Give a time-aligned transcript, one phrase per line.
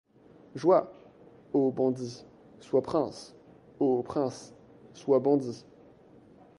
[0.55, 0.87] Joie!
[1.53, 2.25] ô bandit,
[2.59, 3.35] sois prince!
[3.79, 4.51] ô prince,
[4.95, 5.63] sois bandit.